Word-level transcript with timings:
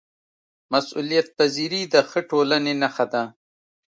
مسؤلیتپذیري 0.73 1.81
د 1.93 1.95
ښه 2.09 2.19
ټولنې 2.29 2.73
نښه 2.81 3.05
ده 3.13 3.23